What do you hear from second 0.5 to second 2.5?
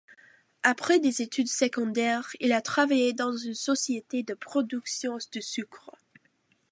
Après des études secondaires,